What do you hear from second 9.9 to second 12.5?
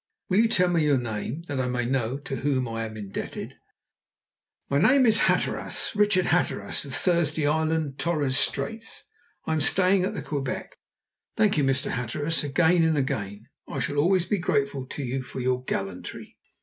at the Quebec." "Thank you, Mr. Hatteras,